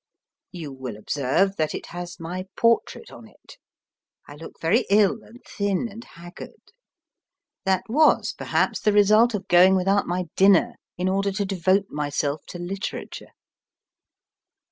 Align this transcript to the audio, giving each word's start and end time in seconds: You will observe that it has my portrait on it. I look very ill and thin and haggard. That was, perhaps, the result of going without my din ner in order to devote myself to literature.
You 0.51 0.71
will 0.73 0.97
observe 0.97 1.57
that 1.57 1.75
it 1.75 1.85
has 1.93 2.19
my 2.19 2.47
portrait 2.57 3.11
on 3.11 3.27
it. 3.27 3.57
I 4.27 4.35
look 4.35 4.59
very 4.59 4.87
ill 4.89 5.21
and 5.21 5.39
thin 5.47 5.87
and 5.87 6.03
haggard. 6.03 6.71
That 7.65 7.83
was, 7.87 8.33
perhaps, 8.35 8.79
the 8.79 8.93
result 8.93 9.35
of 9.35 9.47
going 9.47 9.75
without 9.75 10.07
my 10.07 10.25
din 10.35 10.53
ner 10.53 10.73
in 10.97 11.07
order 11.07 11.31
to 11.33 11.45
devote 11.45 11.91
myself 11.91 12.41
to 12.47 12.57
literature. 12.57 13.29